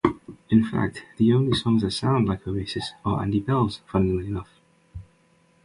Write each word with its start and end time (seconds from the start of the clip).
In 0.49 0.63
fact, 0.65 1.03
the 1.17 1.31
only 1.31 1.53
songs 1.55 1.83
that 1.83 1.91
sound 1.91 2.27
like 2.27 2.47
Oasis 2.47 2.93
are 3.05 3.21
Andy 3.21 3.39
Bell's 3.39 3.81
funnily 3.85 4.25
enough. 4.25 4.49